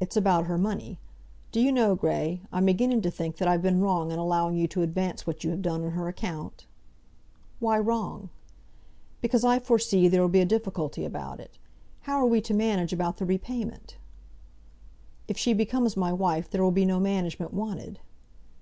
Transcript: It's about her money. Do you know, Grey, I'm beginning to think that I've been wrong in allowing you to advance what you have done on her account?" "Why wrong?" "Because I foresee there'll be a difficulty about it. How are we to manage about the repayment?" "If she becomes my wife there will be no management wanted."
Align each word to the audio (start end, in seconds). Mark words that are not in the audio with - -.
It's 0.00 0.16
about 0.16 0.46
her 0.46 0.56
money. 0.56 0.98
Do 1.52 1.60
you 1.60 1.70
know, 1.70 1.94
Grey, 1.94 2.40
I'm 2.50 2.64
beginning 2.64 3.02
to 3.02 3.10
think 3.10 3.36
that 3.36 3.46
I've 3.46 3.60
been 3.60 3.82
wrong 3.82 4.10
in 4.10 4.18
allowing 4.18 4.56
you 4.56 4.66
to 4.68 4.80
advance 4.80 5.26
what 5.26 5.44
you 5.44 5.50
have 5.50 5.60
done 5.60 5.84
on 5.84 5.90
her 5.90 6.08
account?" 6.08 6.64
"Why 7.60 7.78
wrong?" 7.78 8.30
"Because 9.20 9.44
I 9.44 9.58
foresee 9.58 10.08
there'll 10.08 10.30
be 10.30 10.40
a 10.40 10.46
difficulty 10.46 11.04
about 11.04 11.40
it. 11.40 11.58
How 12.08 12.16
are 12.16 12.24
we 12.26 12.40
to 12.40 12.54
manage 12.54 12.94
about 12.94 13.18
the 13.18 13.26
repayment?" 13.26 13.98
"If 15.28 15.36
she 15.36 15.52
becomes 15.52 15.94
my 15.94 16.10
wife 16.10 16.48
there 16.48 16.62
will 16.64 16.70
be 16.72 16.86
no 16.86 16.98
management 16.98 17.52
wanted." 17.52 18.00